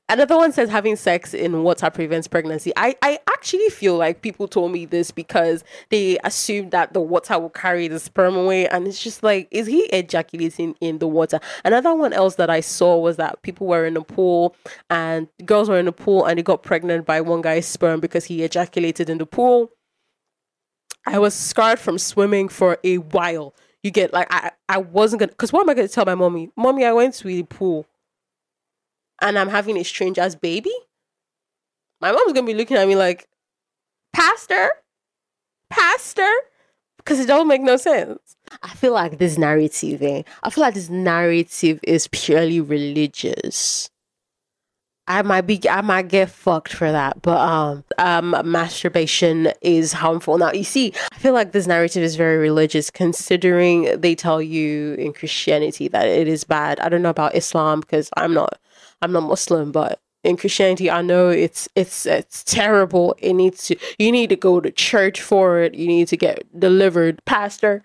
Another 0.10 0.36
one 0.36 0.52
says 0.52 0.70
having 0.70 0.96
sex 0.96 1.34
in 1.34 1.64
water 1.64 1.90
prevents 1.90 2.28
pregnancy. 2.28 2.72
I, 2.76 2.96
I 3.02 3.20
actually 3.30 3.70
feel 3.70 3.98
like 3.98 4.22
people 4.22 4.48
told 4.48 4.72
me 4.72 4.86
this 4.86 5.12
because 5.12 5.64
they 5.90 6.18
assumed 6.24 6.72
that 6.72 6.94
the 6.94 7.02
water 7.02 7.38
will 7.40 7.50
carry 7.50 7.88
the 7.88 8.00
sperm 8.00 8.36
away. 8.36 8.68
And 8.68 8.88
it's 8.88 9.02
just 9.02 9.24
like, 9.24 9.48
is 9.52 9.68
he 9.68 9.84
ejaculating 9.94 10.76
in 10.82 11.00
the 11.00 11.08
water? 11.08 11.40
Another 11.64 11.94
one 11.94 12.14
else 12.14 12.36
that 12.36 12.50
I 12.50 12.62
saw 12.62 12.98
was 12.98 13.18
that 13.18 13.42
people 13.42 13.68
were 13.68 13.86
in 13.86 13.98
a 13.98 14.04
pool 14.04 14.56
and 14.90 15.28
girls 15.46 15.70
were 15.70 15.80
in 15.80 15.88
a 15.88 15.92
pool 15.92 16.26
and 16.26 16.38
they 16.38 16.44
got 16.44 16.64
pregnant 16.64 17.06
by 17.06 17.22
one 17.22 17.42
guy's 17.42 17.68
sperm 17.68 18.00
because 18.00 18.26
he 18.26 18.44
ejaculated 18.44 19.10
in 19.10 19.20
the 19.20 19.26
pool. 19.26 19.72
I 21.06 21.20
was 21.20 21.36
scarred 21.36 21.78
from 21.78 22.00
swimming 22.00 22.50
for 22.50 22.80
a 22.84 22.98
while. 22.98 23.54
You 23.84 23.92
get 23.92 24.14
like, 24.14 24.28
I, 24.32 24.52
I 24.68 24.80
wasn't 24.80 25.20
gonna, 25.20 25.32
because 25.32 25.54
what 25.54 25.62
am 25.62 25.70
I 25.70 25.76
gonna 25.76 25.88
tell 25.88 26.06
my 26.06 26.16
mommy? 26.16 26.50
Mommy, 26.56 26.86
I 26.86 26.94
went 26.94 27.14
to 27.16 27.28
the 27.28 27.44
pool 27.44 27.86
and 29.22 29.38
I'm 29.38 29.50
having 29.50 29.78
a 29.78 29.84
stranger's 29.84 30.36
baby, 30.36 30.74
my 32.02 32.12
mom's 32.12 32.34
gonna 32.34 32.46
be 32.46 32.54
looking 32.54 32.78
at 32.78 32.88
me 32.88 32.96
like, 32.96 33.28
Pastor, 34.14 34.72
Pastor, 35.70 36.32
because 36.98 37.20
it 37.20 37.28
don't 37.28 37.48
make 37.48 37.62
no 37.62 37.78
sense. 37.78 38.36
I 38.64 38.70
feel 38.70 38.94
like 38.94 39.18
this 39.18 39.38
narrative, 39.38 40.02
eh? 40.02 40.24
I 40.44 40.50
feel 40.50 40.62
like 40.62 40.74
this 40.74 40.90
narrative 40.90 41.80
is 41.84 42.08
purely 42.12 42.62
religious. 42.62 43.90
I 45.08 45.22
might 45.22 45.42
be 45.42 45.62
I 45.70 45.82
might 45.82 46.08
get 46.08 46.30
fucked 46.30 46.74
for 46.74 46.92
that, 46.92 47.22
but 47.22 47.38
um 47.38 47.84
um 47.98 48.36
masturbation 48.50 49.52
is 49.62 49.94
harmful. 49.94 50.38
Now 50.38 50.52
you 50.52 50.64
see, 50.64 50.94
I 51.12 51.18
feel 51.20 51.34
like 51.34 51.52
this 51.52 51.68
narrative 51.68 52.02
is 52.04 52.16
very 52.16 52.38
religious 52.38 52.90
considering 52.90 54.00
they 54.02 54.16
tell 54.16 54.42
you 54.42 54.96
in 54.96 55.14
Christianity 55.14 55.88
that 55.90 56.08
it 56.08 56.28
is 56.28 56.44
bad. 56.44 56.80
I 56.80 56.90
don't 56.90 57.04
know 57.04 57.10
about 57.10 57.36
Islam 57.36 57.82
because 57.82 58.10
I'm 58.18 58.34
not 58.34 58.58
I'm 59.02 59.12
not 59.12 59.24
Muslim, 59.24 59.72
but 59.72 60.00
in 60.24 60.38
Christianity. 60.38 60.90
I 60.90 61.04
know 61.04 61.30
it's 61.30 61.70
it's 61.76 62.08
it's 62.08 62.44
terrible. 62.44 63.16
It 63.20 63.34
needs 63.34 63.68
to 63.68 63.76
you 64.00 64.12
need 64.12 64.30
to 64.32 64.36
go 64.36 64.60
to 64.60 64.72
church 64.72 65.22
for 65.22 65.60
it. 65.60 65.76
You 65.76 65.88
need 65.88 66.08
to 66.08 66.18
get 66.18 66.44
delivered, 66.60 67.24
pastor. 67.26 67.84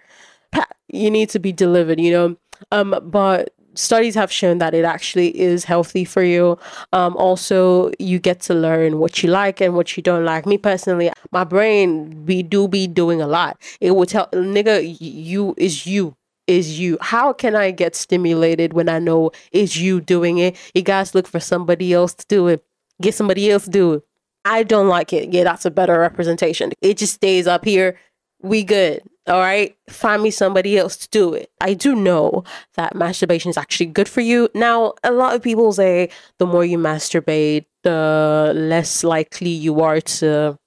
Pa- 0.53 0.67
you 0.89 1.11
need 1.11 1.29
to 1.31 1.39
be 1.39 1.53
delivered, 1.53 2.01
you 2.01 2.13
know. 2.13 2.37
Um 2.73 2.99
but 3.05 3.53
studies 3.75 4.15
have 4.15 4.31
shown 4.33 4.59
that 4.59 4.75
it 4.75 4.85
actually 4.85 5.39
is 5.39 5.65
healthy 5.65 6.05
for 6.05 6.23
you. 6.23 6.59
Um, 6.93 7.17
also, 7.17 7.91
you 7.99 8.19
get 8.19 8.41
to 8.43 8.55
learn 8.55 8.99
what 8.99 9.23
you 9.23 9.31
like 9.31 9.61
and 9.61 9.75
what 9.75 9.97
you 9.97 10.03
don't 10.03 10.25
like. 10.25 10.47
Me 10.47 10.59
personally, 10.59 11.11
my 11.33 11.45
brain 11.45 12.25
we 12.27 12.43
do 12.43 12.69
be 12.69 12.87
doing 12.87 13.21
a 13.21 13.27
lot. 13.27 13.61
It 13.81 13.93
will 13.93 14.07
tell 14.07 14.29
nigga 14.29 14.97
you 15.01 15.55
is 15.57 15.87
you 15.87 16.17
is 16.47 16.81
you. 16.81 16.99
How 17.01 17.33
can 17.33 17.55
I 17.55 17.71
get 17.71 17.95
stimulated 17.95 18.73
when 18.73 18.89
I 18.89 18.99
know 18.99 19.31
it's 19.53 19.77
you 19.77 20.01
doing 20.01 20.39
it? 20.39 20.57
You 20.75 20.83
guys 20.83 21.15
look 21.15 21.27
for 21.27 21.41
somebody 21.41 21.93
else 21.93 22.15
to 22.15 22.27
do 22.27 22.49
it. 22.49 22.65
Get 23.01 23.15
somebody 23.15 23.51
else 23.51 23.65
to 23.65 23.71
do 23.71 23.93
it. 23.95 24.03
I 24.45 24.63
don't 24.63 24.89
like 24.89 25.13
it. 25.13 25.33
Yeah, 25.33 25.45
that's 25.45 25.65
a 25.65 25.71
better 25.71 25.99
representation. 25.99 26.73
It 26.81 26.97
just 26.97 27.15
stays 27.15 27.47
up 27.47 27.65
here. 27.65 27.99
We 28.43 28.65
good. 28.65 29.03
All 29.27 29.39
right. 29.39 29.77
Find 29.89 30.23
me 30.23 30.31
somebody 30.31 30.79
else 30.79 30.97
to 30.97 31.09
do 31.11 31.35
it. 31.35 31.51
I 31.61 31.75
do 31.75 31.95
know 31.95 32.45
that 32.75 32.95
masturbation 32.95 33.51
is 33.51 33.57
actually 33.57 33.87
good 33.87 34.09
for 34.09 34.21
you. 34.21 34.49
Now, 34.55 34.95
a 35.05 35.13
lot 35.13 35.35
of 35.35 35.43
people 35.43 35.73
say 35.73 36.11
the 36.39 36.47
more 36.47 36.65
you 36.65 36.79
masturbate, 36.79 37.67
the 37.83 38.53
less 38.55 39.05
likely 39.05 39.51
you 39.51 39.81
are 39.81 40.01
to 40.01 40.59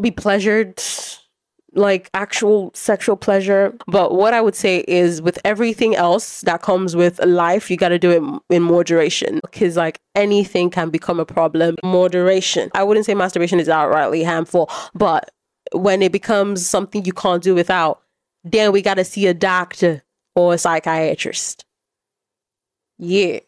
be 0.00 0.10
pleasured 0.10 0.80
like 1.76 2.10
actual 2.14 2.70
sexual 2.74 3.16
pleasure. 3.16 3.76
But 3.86 4.14
what 4.14 4.34
I 4.34 4.40
would 4.40 4.54
say 4.54 4.84
is 4.88 5.22
with 5.22 5.38
everything 5.44 5.94
else 5.94 6.40
that 6.42 6.62
comes 6.62 6.96
with 6.96 7.22
life, 7.24 7.70
you 7.70 7.76
got 7.76 7.90
to 7.90 7.98
do 7.98 8.10
it 8.10 8.54
in 8.54 8.62
moderation 8.62 9.40
because 9.42 9.76
like 9.76 10.00
anything 10.14 10.70
can 10.70 10.90
become 10.90 11.20
a 11.20 11.26
problem. 11.26 11.76
Moderation. 11.84 12.70
I 12.74 12.82
wouldn't 12.82 13.06
say 13.06 13.14
masturbation 13.14 13.60
is 13.60 13.68
outrightly 13.68 14.24
harmful, 14.24 14.70
but 14.94 15.30
when 15.72 16.02
it 16.02 16.12
becomes 16.12 16.66
something 16.66 17.04
you 17.04 17.12
can't 17.12 17.42
do 17.42 17.54
without, 17.54 18.02
then 18.44 18.72
we 18.72 18.82
got 18.82 18.94
to 18.94 19.04
see 19.04 19.26
a 19.26 19.34
doctor 19.34 20.02
or 20.34 20.54
a 20.54 20.58
psychiatrist. 20.58 21.64
Yeah. 22.98 23.40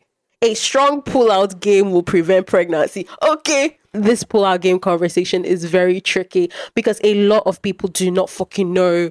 A 0.43 0.55
strong 0.55 1.03
pull-out 1.03 1.61
game 1.61 1.91
will 1.91 2.03
prevent 2.03 2.47
pregnancy. 2.47 3.07
Okay. 3.23 3.79
This 3.93 4.23
pull-out 4.23 4.61
game 4.61 4.79
conversation 4.79 5.45
is 5.45 5.65
very 5.65 6.01
tricky 6.01 6.51
because 6.75 7.01
a 7.03 7.15
lot 7.15 7.43
of 7.47 7.63
people 7.63 7.89
do 7.89 8.11
not 8.11 8.31
fucking 8.31 8.73
know 8.73 9.11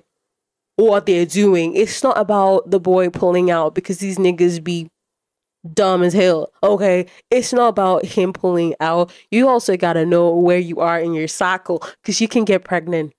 what 0.75 1.05
they're 1.05 1.25
doing. 1.25 1.75
It's 1.75 2.03
not 2.03 2.17
about 2.17 2.69
the 2.69 2.79
boy 2.79 3.09
pulling 3.09 3.49
out 3.49 3.75
because 3.75 3.97
these 3.97 4.17
niggas 4.17 4.63
be 4.63 4.89
dumb 5.73 6.03
as 6.03 6.13
hell. 6.13 6.51
Okay. 6.63 7.07
It's 7.29 7.53
not 7.53 7.69
about 7.69 8.05
him 8.05 8.33
pulling 8.33 8.75
out. 8.79 9.11
You 9.31 9.47
also 9.47 9.77
gotta 9.77 10.05
know 10.05 10.33
where 10.35 10.59
you 10.59 10.79
are 10.79 10.99
in 10.99 11.13
your 11.13 11.27
cycle 11.27 11.83
because 12.01 12.21
you 12.21 12.27
can 12.27 12.45
get 12.45 12.63
pregnant 12.63 13.13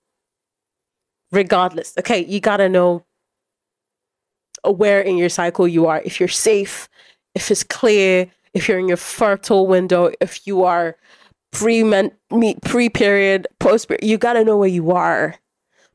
regardless. 1.33 1.95
Okay. 1.99 2.25
You 2.25 2.41
gotta 2.41 2.69
know 2.69 3.05
where 4.65 5.01
in 5.01 5.17
your 5.17 5.29
cycle 5.29 5.69
you 5.69 5.87
are. 5.87 6.03
If 6.05 6.21
you're 6.21 6.29
safe, 6.29 6.89
if 7.35 7.51
it's 7.51 7.63
clear, 7.63 8.27
if 8.55 8.69
you're 8.69 8.79
in 8.79 8.89
your 8.89 8.97
fertile 8.97 9.67
window, 9.67 10.11
if 10.21 10.47
you 10.47 10.65
are 10.65 10.97
pre 11.53 11.83
pre 12.63 12.89
period, 12.89 13.47
post 13.59 13.89
period, 13.89 14.05
you 14.05 14.19
got 14.19 14.35
to 14.35 14.45
know 14.45 14.57
where 14.57 14.69
you 14.69 14.91
are. 14.91 15.37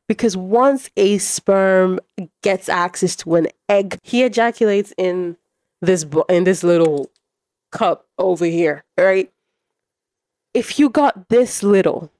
Because 0.06 0.36
once 0.36 0.90
a 0.96 1.16
sperm 1.18 1.98
gets 2.42 2.68
access 2.68 3.16
to 3.16 3.36
an 3.36 3.48
egg, 3.70 3.98
he 4.02 4.22
ejaculates 4.22 4.92
in 4.98 5.36
this 5.84 6.06
in 6.28 6.44
this 6.44 6.62
little 6.62 7.10
cup 7.72 8.06
over 8.18 8.44
here, 8.44 8.84
right? 8.98 9.30
If 10.52 10.78
you 10.78 10.88
got 10.88 11.28
this 11.28 11.62
little, 11.62 12.10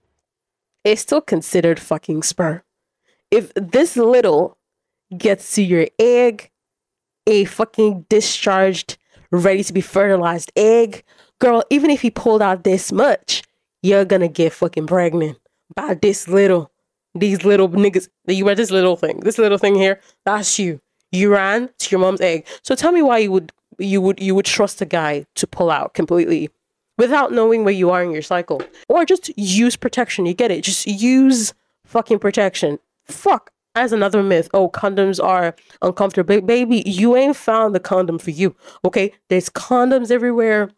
it's 0.82 1.02
still 1.02 1.20
considered 1.20 1.78
fucking 1.78 2.22
sperm. 2.22 2.62
If 3.30 3.52
this 3.54 3.96
little 3.96 4.58
gets 5.16 5.54
to 5.54 5.62
your 5.62 5.86
egg, 5.98 6.50
a 7.26 7.44
fucking 7.44 8.06
discharged 8.08 8.98
ready 9.30 9.64
to 9.64 9.72
be 9.72 9.80
fertilized 9.80 10.52
egg, 10.56 11.04
girl, 11.38 11.62
even 11.70 11.90
if 11.90 12.02
he 12.02 12.10
pulled 12.10 12.42
out 12.42 12.64
this 12.64 12.92
much, 12.92 13.42
you're 13.82 14.04
gonna 14.04 14.28
get 14.28 14.52
fucking 14.52 14.86
pregnant 14.86 15.38
by 15.74 15.94
this 15.94 16.28
little, 16.28 16.70
these 17.14 17.44
little 17.44 17.68
niggas. 17.68 18.08
That 18.24 18.34
you 18.34 18.44
wear 18.44 18.54
this 18.54 18.70
little 18.70 18.96
thing, 18.96 19.20
this 19.20 19.38
little 19.38 19.58
thing 19.58 19.74
here, 19.74 20.00
that's 20.24 20.58
you. 20.58 20.80
You 21.14 21.32
ran 21.32 21.70
to 21.78 21.90
your 21.90 22.00
mom's 22.00 22.20
egg. 22.20 22.46
So 22.62 22.74
tell 22.74 22.92
me 22.92 23.02
why 23.02 23.18
you 23.18 23.32
would 23.32 23.52
you 23.78 24.00
would 24.00 24.20
you 24.20 24.34
would 24.34 24.44
trust 24.44 24.80
a 24.80 24.84
guy 24.84 25.26
to 25.34 25.46
pull 25.46 25.70
out 25.70 25.94
completely 25.94 26.50
without 26.98 27.32
knowing 27.32 27.64
where 27.64 27.74
you 27.74 27.90
are 27.90 28.02
in 28.02 28.10
your 28.10 28.22
cycle. 28.22 28.62
Or 28.88 29.04
just 29.04 29.36
use 29.38 29.76
protection. 29.76 30.26
You 30.26 30.34
get 30.34 30.50
it? 30.50 30.62
Just 30.62 30.86
use 30.86 31.54
fucking 31.84 32.18
protection. 32.18 32.78
Fuck 33.04 33.50
as 33.74 33.92
another 33.92 34.22
myth. 34.22 34.48
Oh, 34.54 34.68
condoms 34.68 35.22
are 35.22 35.54
uncomfortable. 35.82 36.40
Baby, 36.40 36.82
you 36.86 37.16
ain't 37.16 37.36
found 37.36 37.74
the 37.74 37.80
condom 37.80 38.18
for 38.18 38.30
you. 38.30 38.54
Okay? 38.84 39.12
There's 39.28 39.48
condoms 39.48 40.10
everywhere. 40.10 40.70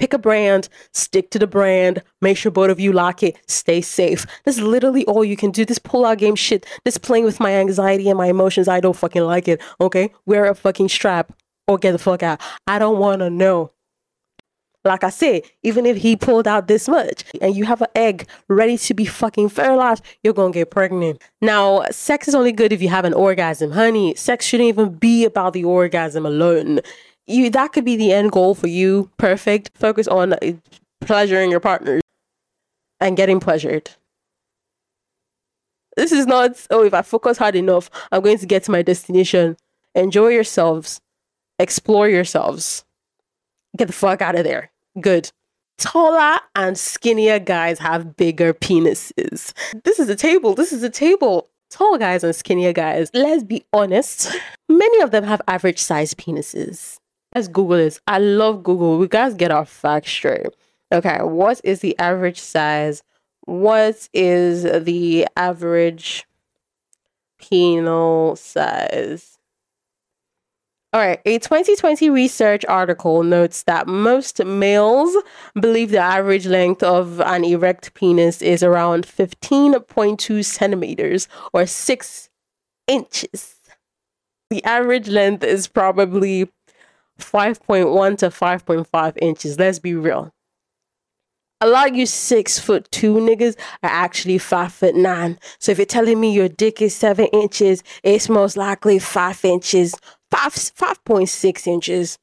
Pick 0.00 0.14
a 0.14 0.18
brand, 0.18 0.70
stick 0.94 1.30
to 1.30 1.38
the 1.38 1.46
brand, 1.46 2.02
make 2.22 2.38
sure 2.38 2.50
both 2.50 2.70
of 2.70 2.80
you 2.80 2.90
lock 2.90 3.22
it, 3.22 3.36
stay 3.46 3.82
safe. 3.82 4.24
That's 4.46 4.58
literally 4.58 5.04
all 5.04 5.22
you 5.22 5.36
can 5.36 5.50
do. 5.50 5.66
This 5.66 5.78
pull 5.78 6.06
out 6.06 6.16
game 6.16 6.36
shit, 6.36 6.64
this 6.86 6.96
playing 6.96 7.24
with 7.24 7.38
my 7.38 7.52
anxiety 7.52 8.08
and 8.08 8.16
my 8.16 8.28
emotions, 8.28 8.66
I 8.66 8.80
don't 8.80 8.96
fucking 8.96 9.20
like 9.20 9.46
it. 9.46 9.60
Okay? 9.78 10.10
Wear 10.24 10.46
a 10.46 10.54
fucking 10.54 10.88
strap 10.88 11.34
or 11.68 11.76
get 11.76 11.92
the 11.92 11.98
fuck 11.98 12.22
out. 12.22 12.40
I 12.66 12.78
don't 12.78 12.98
wanna 12.98 13.28
know. 13.28 13.72
Like 14.86 15.04
I 15.04 15.10
said, 15.10 15.42
even 15.62 15.84
if 15.84 15.98
he 15.98 16.16
pulled 16.16 16.48
out 16.48 16.66
this 16.66 16.88
much 16.88 17.24
and 17.42 17.54
you 17.54 17.66
have 17.66 17.82
an 17.82 17.88
egg 17.94 18.26
ready 18.48 18.78
to 18.78 18.94
be 18.94 19.04
fucking 19.04 19.50
fertilized, 19.50 20.02
you're 20.22 20.32
gonna 20.32 20.54
get 20.54 20.70
pregnant. 20.70 21.20
Now, 21.42 21.84
sex 21.90 22.26
is 22.26 22.34
only 22.34 22.52
good 22.52 22.72
if 22.72 22.80
you 22.80 22.88
have 22.88 23.04
an 23.04 23.12
orgasm. 23.12 23.72
Honey, 23.72 24.14
sex 24.14 24.46
shouldn't 24.46 24.70
even 24.70 24.94
be 24.94 25.26
about 25.26 25.52
the 25.52 25.64
orgasm 25.64 26.24
alone. 26.24 26.80
You 27.26 27.50
that 27.50 27.72
could 27.72 27.84
be 27.84 27.96
the 27.96 28.12
end 28.12 28.32
goal 28.32 28.54
for 28.54 28.66
you. 28.66 29.10
Perfect. 29.16 29.70
Focus 29.74 30.08
on 30.08 30.32
uh, 30.32 30.38
pleasuring 31.00 31.50
your 31.50 31.60
partner 31.60 32.00
and 33.00 33.16
getting 33.16 33.40
pleasured. 33.40 33.90
This 35.96 36.12
is 36.12 36.26
not, 36.26 36.66
oh, 36.70 36.84
if 36.84 36.94
I 36.94 37.02
focus 37.02 37.38
hard 37.38 37.56
enough, 37.56 37.90
I'm 38.10 38.22
going 38.22 38.38
to 38.38 38.46
get 38.46 38.64
to 38.64 38.70
my 38.70 38.82
destination. 38.82 39.56
Enjoy 39.94 40.28
yourselves, 40.28 41.00
explore 41.58 42.08
yourselves 42.08 42.84
get 43.76 43.86
the 43.86 43.92
fuck 43.92 44.22
out 44.22 44.36
of 44.36 44.44
there. 44.44 44.70
Good. 45.00 45.30
Taller 45.78 46.40
and 46.54 46.76
skinnier 46.76 47.38
guys 47.38 47.78
have 47.78 48.16
bigger 48.16 48.52
penises. 48.52 49.52
This 49.84 49.98
is 49.98 50.08
a 50.08 50.16
table. 50.16 50.54
This 50.54 50.72
is 50.72 50.82
a 50.82 50.90
table. 50.90 51.48
Tall 51.70 51.98
guys 51.98 52.24
and 52.24 52.34
skinnier 52.34 52.72
guys, 52.72 53.10
let's 53.14 53.44
be 53.44 53.64
honest, 53.72 54.36
many 54.68 55.00
of 55.02 55.12
them 55.12 55.22
have 55.22 55.40
average 55.46 55.78
sized 55.78 56.18
penises. 56.18 56.98
Let's 57.34 57.48
Google 57.48 57.76
this. 57.76 58.00
I 58.06 58.18
love 58.18 58.62
Google. 58.62 58.98
We 58.98 59.06
guys 59.06 59.34
get 59.34 59.50
our 59.50 59.64
facts 59.64 60.10
straight. 60.10 60.48
Okay, 60.92 61.18
what 61.22 61.60
is 61.62 61.80
the 61.80 61.96
average 61.98 62.40
size? 62.40 63.02
What 63.42 64.08
is 64.12 64.84
the 64.84 65.28
average 65.36 66.26
penal 67.38 68.34
size? 68.36 69.38
All 70.92 71.00
right, 71.00 71.20
a 71.24 71.38
2020 71.38 72.10
research 72.10 72.64
article 72.64 73.22
notes 73.22 73.62
that 73.62 73.86
most 73.86 74.44
males 74.44 75.16
believe 75.54 75.92
the 75.92 75.98
average 75.98 76.46
length 76.46 76.82
of 76.82 77.20
an 77.20 77.44
erect 77.44 77.94
penis 77.94 78.42
is 78.42 78.64
around 78.64 79.06
15.2 79.06 80.44
centimeters 80.44 81.28
or 81.52 81.64
6 81.64 82.28
inches. 82.88 83.54
The 84.50 84.64
average 84.64 85.06
length 85.06 85.44
is 85.44 85.68
probably 85.68 86.50
5.1 87.20 88.18
to 88.18 88.28
5.5 88.28 89.18
inches. 89.20 89.58
Let's 89.58 89.78
be 89.78 89.94
real. 89.94 90.32
A 91.62 91.68
lot 91.68 91.90
of 91.90 91.96
you 91.96 92.06
six 92.06 92.58
foot 92.58 92.90
two 92.90 93.16
niggas 93.16 93.54
are 93.82 93.90
actually 93.90 94.38
five 94.38 94.72
foot 94.72 94.94
nine. 94.94 95.38
So 95.58 95.72
if 95.72 95.78
you're 95.78 95.84
telling 95.84 96.18
me 96.18 96.32
your 96.32 96.48
dick 96.48 96.80
is 96.80 96.94
seven 96.94 97.26
inches, 97.26 97.82
it's 98.02 98.30
most 98.30 98.56
likely 98.56 98.98
five 98.98 99.44
inches 99.44 99.94
five 100.30 100.54
five 100.54 101.04
point 101.04 101.28
six 101.28 101.66
inches. 101.66 102.18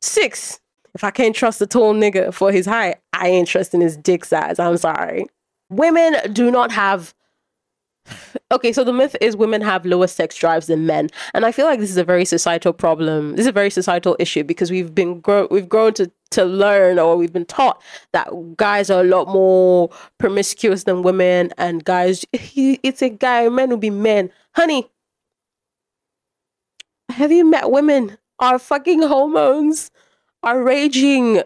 Six. 0.00 0.60
If 0.94 1.04
I 1.04 1.10
can't 1.10 1.34
trust 1.34 1.60
a 1.60 1.66
tall 1.66 1.94
nigga 1.94 2.32
for 2.32 2.52
his 2.52 2.66
height, 2.66 2.96
I 3.12 3.28
ain't 3.28 3.48
trusting 3.48 3.80
his 3.80 3.96
dick 3.96 4.24
size. 4.24 4.58
I'm 4.58 4.76
sorry. 4.76 5.26
Women 5.68 6.32
do 6.32 6.50
not 6.50 6.72
have 6.72 7.14
okay, 8.50 8.72
so 8.72 8.84
the 8.84 8.92
myth 8.92 9.16
is 9.20 9.36
women 9.36 9.60
have 9.60 9.86
lower 9.86 10.06
sex 10.06 10.36
drives 10.36 10.66
than 10.66 10.86
men, 10.86 11.08
and 11.34 11.44
I 11.44 11.52
feel 11.52 11.66
like 11.66 11.80
this 11.80 11.90
is 11.90 11.96
a 11.96 12.04
very 12.04 12.24
societal 12.24 12.72
problem. 12.72 13.32
This 13.32 13.40
is 13.40 13.46
a 13.48 13.52
very 13.52 13.70
societal 13.70 14.16
issue 14.18 14.44
because 14.44 14.70
we've 14.70 14.94
been 14.94 15.20
grow 15.20 15.48
we've 15.50 15.68
grown 15.68 15.94
to 15.94 16.10
to 16.30 16.44
learn 16.44 16.98
or 16.98 17.16
we've 17.16 17.32
been 17.32 17.44
taught 17.44 17.82
that 18.12 18.28
guys 18.56 18.88
are 18.88 19.00
a 19.00 19.04
lot 19.04 19.28
more 19.28 19.90
promiscuous 20.18 20.84
than 20.84 21.02
women, 21.02 21.52
and 21.58 21.84
guys, 21.84 22.24
it's 22.32 23.02
a 23.02 23.10
guy, 23.10 23.48
men 23.48 23.70
will 23.70 23.76
be 23.76 23.90
men, 23.90 24.30
honey. 24.54 24.90
Have 27.10 27.32
you 27.32 27.44
met 27.44 27.70
women? 27.70 28.18
Our 28.38 28.58
fucking 28.58 29.02
hormones 29.02 29.90
are 30.42 30.62
raging. 30.62 31.42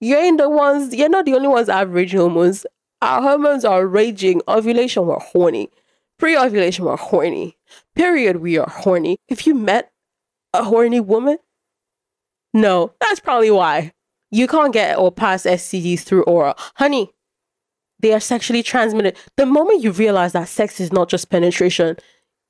You 0.00 0.16
ain't 0.16 0.38
the 0.38 0.48
ones, 0.48 0.94
you're 0.94 1.08
not 1.08 1.24
the 1.24 1.34
only 1.34 1.48
ones 1.48 1.68
that 1.68 1.76
have 1.76 1.92
raging 1.92 2.20
hormones. 2.20 2.66
Our 3.00 3.22
hormones 3.22 3.64
are 3.64 3.86
raging. 3.86 4.42
Ovulation, 4.48 5.06
we're 5.06 5.20
horny. 5.20 5.70
Pre 6.18 6.36
ovulation, 6.36 6.84
we're 6.84 6.96
horny. 6.96 7.56
Period, 7.94 8.36
we 8.36 8.58
are 8.58 8.68
horny. 8.68 9.18
If 9.28 9.46
you 9.46 9.54
met 9.54 9.92
a 10.52 10.64
horny 10.64 11.00
woman, 11.00 11.38
no, 12.52 12.92
that's 13.00 13.20
probably 13.20 13.50
why. 13.50 13.92
You 14.30 14.46
can't 14.46 14.72
get 14.72 14.98
or 14.98 15.12
pass 15.12 15.44
STDs 15.44 16.00
through 16.00 16.24
oral. 16.24 16.54
Honey, 16.76 17.12
they 18.00 18.12
are 18.12 18.20
sexually 18.20 18.62
transmitted. 18.62 19.16
The 19.36 19.46
moment 19.46 19.82
you 19.82 19.92
realize 19.92 20.32
that 20.32 20.48
sex 20.48 20.80
is 20.80 20.92
not 20.92 21.08
just 21.08 21.30
penetration, 21.30 21.96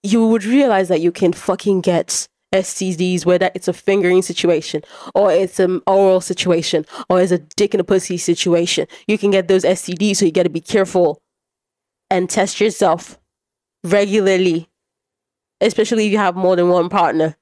you 0.02 0.26
would 0.26 0.44
realize 0.44 0.88
that 0.88 1.00
you 1.00 1.12
can 1.12 1.32
fucking 1.32 1.82
get 1.82 2.28
STDs, 2.54 3.26
whether 3.26 3.50
it's 3.54 3.68
a 3.68 3.72
fingering 3.72 4.22
situation 4.22 4.82
or 5.14 5.30
it's 5.30 5.60
an 5.60 5.82
oral 5.86 6.20
situation 6.20 6.86
or 7.10 7.20
it's 7.20 7.32
a 7.32 7.38
dick 7.38 7.74
in 7.74 7.80
a 7.80 7.84
pussy 7.84 8.16
situation. 8.16 8.86
You 9.06 9.18
can 9.18 9.30
get 9.30 9.48
those 9.48 9.64
STDs, 9.64 10.16
so 10.16 10.24
you 10.24 10.32
got 10.32 10.44
to 10.44 10.48
be 10.48 10.60
careful 10.60 11.20
and 12.10 12.30
test 12.30 12.60
yourself 12.60 13.17
regularly, 13.84 14.68
especially 15.60 16.06
if 16.06 16.12
you 16.12 16.18
have 16.18 16.36
more 16.36 16.56
than 16.56 16.68
one 16.68 16.88
partner. 16.88 17.36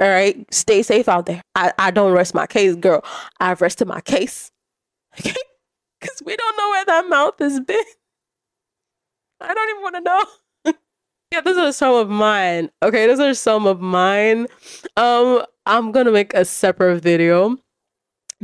All 0.00 0.08
right, 0.08 0.46
stay 0.52 0.82
safe 0.82 1.08
out 1.08 1.26
there. 1.26 1.42
I, 1.54 1.72
I 1.78 1.90
don't 1.90 2.12
rest 2.12 2.34
my 2.34 2.46
case, 2.46 2.74
girl. 2.74 3.04
I've 3.38 3.60
rested 3.60 3.86
my 3.86 4.00
case. 4.00 4.50
Okay? 5.18 5.34
Because 6.00 6.22
we 6.24 6.34
don't 6.34 6.56
know 6.56 6.70
where 6.70 6.84
that 6.86 7.08
mouth 7.10 7.34
has 7.40 7.60
been. 7.60 7.84
I 9.42 9.52
don't 9.52 9.68
even 9.68 9.82
want 9.82 9.94
to 9.96 10.00
know. 10.00 10.24
yeah, 11.30 11.42
those 11.42 11.58
are 11.58 11.72
some 11.72 11.94
of 11.94 12.08
mine. 12.08 12.70
Okay, 12.82 13.06
those 13.06 13.20
are 13.20 13.34
some 13.34 13.66
of 13.66 13.82
mine. 13.82 14.46
Um, 14.96 15.44
I'm 15.66 15.92
gonna 15.92 16.10
make 16.10 16.32
a 16.32 16.46
separate 16.46 17.02
video 17.02 17.58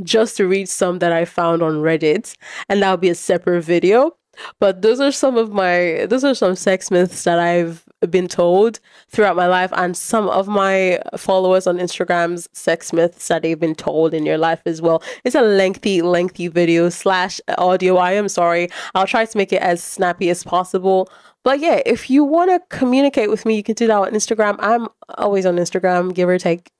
just 0.02 0.36
to 0.36 0.46
read 0.46 0.68
some 0.68 0.98
that 0.98 1.12
I 1.12 1.24
found 1.24 1.62
on 1.62 1.76
Reddit, 1.76 2.36
and 2.68 2.82
that'll 2.82 2.98
be 2.98 3.08
a 3.08 3.14
separate 3.14 3.62
video. 3.62 4.16
But 4.60 4.82
those 4.82 5.00
are 5.00 5.12
some 5.12 5.36
of 5.36 5.52
my 5.52 6.06
those 6.08 6.24
are 6.24 6.34
some 6.34 6.56
sex 6.56 6.90
myths 6.90 7.24
that 7.24 7.38
I've 7.38 7.84
been 8.10 8.28
told 8.28 8.78
throughout 9.08 9.36
my 9.36 9.46
life 9.46 9.72
and 9.74 9.96
some 9.96 10.28
of 10.28 10.48
my 10.48 11.00
followers 11.16 11.66
on 11.66 11.78
Instagram's 11.78 12.48
sex 12.52 12.92
myths 12.92 13.28
that 13.28 13.42
they've 13.42 13.58
been 13.58 13.74
told 13.74 14.14
in 14.14 14.26
your 14.26 14.38
life 14.38 14.60
as 14.66 14.82
well. 14.82 15.02
It's 15.24 15.34
a 15.34 15.42
lengthy, 15.42 16.02
lengthy 16.02 16.48
video 16.48 16.88
slash 16.88 17.40
audio. 17.58 17.96
I 17.96 18.12
am 18.12 18.28
sorry. 18.28 18.68
I'll 18.94 19.06
try 19.06 19.24
to 19.24 19.38
make 19.38 19.52
it 19.52 19.62
as 19.62 19.82
snappy 19.82 20.30
as 20.30 20.44
possible. 20.44 21.08
But 21.42 21.60
yeah, 21.60 21.80
if 21.86 22.10
you 22.10 22.24
want 22.24 22.50
to 22.50 22.76
communicate 22.76 23.30
with 23.30 23.46
me, 23.46 23.56
you 23.56 23.62
can 23.62 23.76
do 23.76 23.86
that 23.86 23.96
on 23.96 24.12
Instagram. 24.12 24.56
I'm 24.58 24.88
always 25.16 25.46
on 25.46 25.56
Instagram, 25.56 26.12
give 26.12 26.28
or 26.28 26.38
take 26.38 26.70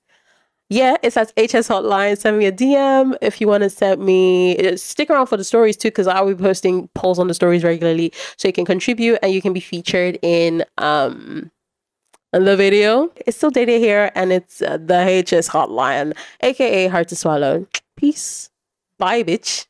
yeah, 0.69 0.97
it's 1.01 1.15
at 1.15 1.29
HS 1.37 1.69
Hotline. 1.69 2.17
Send 2.17 2.37
me 2.37 2.45
a 2.45 2.51
DM 2.51 3.15
if 3.21 3.39
you 3.39 3.47
want 3.47 3.63
to 3.63 3.69
send 3.69 4.01
me. 4.03 4.57
Uh, 4.57 4.75
stick 4.75 5.09
around 5.09 5.27
for 5.27 5.37
the 5.37 5.43
stories 5.43 5.77
too, 5.77 5.89
because 5.89 6.07
I'll 6.07 6.27
be 6.27 6.35
posting 6.35 6.89
polls 6.89 7.19
on 7.19 7.27
the 7.27 7.33
stories 7.33 7.63
regularly, 7.63 8.11
so 8.35 8.47
you 8.49 8.53
can 8.53 8.65
contribute 8.65 9.19
and 9.21 9.31
you 9.31 9.41
can 9.41 9.53
be 9.53 9.61
featured 9.61 10.19
in 10.21 10.65
um 10.77 11.51
the 12.33 12.57
video. 12.57 13.11
It's 13.25 13.37
still 13.37 13.51
dated 13.51 13.79
here, 13.81 14.11
and 14.13 14.33
it's 14.33 14.61
uh, 14.61 14.77
the 14.77 15.23
HS 15.23 15.49
Hotline, 15.49 16.13
aka 16.41 16.87
Hard 16.87 17.07
to 17.09 17.15
Swallow. 17.15 17.65
Peace. 17.95 18.49
Bye, 18.99 19.23
bitch. 19.23 19.67